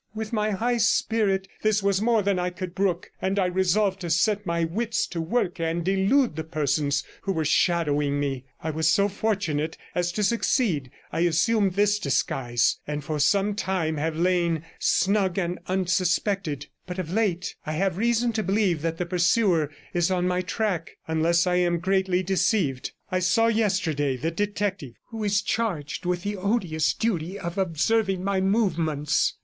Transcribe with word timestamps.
With 0.15 0.33
my 0.33 0.49
high 0.49 0.77
spirit 0.77 1.47
this 1.61 1.83
was 1.83 2.01
more 2.01 2.23
than 2.23 2.39
I 2.39 2.49
could 2.49 2.73
brook, 2.73 3.11
and 3.21 3.37
I 3.37 3.45
resolved 3.45 3.99
to 3.99 4.09
set 4.09 4.47
my 4.47 4.63
wits 4.63 5.05
to 5.05 5.21
work 5.21 5.59
and 5.59 5.87
elude 5.87 6.35
the 6.35 6.43
persons 6.43 7.03
who 7.21 7.31
were 7.31 7.45
shadowing 7.45 8.19
me. 8.19 8.45
I 8.63 8.71
was 8.71 8.87
so 8.89 9.07
fortunate 9.07 9.77
as 9.93 10.11
to 10.13 10.23
succeed; 10.23 10.89
I 11.11 11.19
assumed 11.19 11.73
this 11.75 11.99
disguise, 11.99 12.79
and 12.87 13.03
for 13.03 13.19
some 13.19 13.53
time 13.53 13.97
have 13.97 14.17
lain 14.17 14.63
snug 14.79 15.37
and 15.37 15.59
unsuspected. 15.67 16.65
But 16.87 16.97
of 16.97 17.13
late 17.13 17.53
I 17.67 17.73
have 17.73 17.97
reason 17.99 18.33
to 18.33 18.41
believe 18.41 18.81
that 18.81 18.97
the 18.97 19.05
pursuer 19.05 19.69
is 19.93 20.09
on 20.09 20.27
my 20.27 20.41
track; 20.41 20.97
unless 21.07 21.45
I 21.45 21.57
am 21.57 21.77
greatly 21.77 22.23
deceived, 22.23 22.91
I 23.11 23.19
saw 23.19 23.45
yesterday 23.45 24.17
the 24.17 24.31
detective 24.31 24.93
who 25.09 25.23
is 25.23 25.43
charged 25.43 26.07
with 26.07 26.23
the 26.23 26.37
odious 26.37 26.91
duty 26.95 27.37
of 27.37 27.59
observing 27.59 28.23
my 28.23 28.41
movements. 28.41 29.35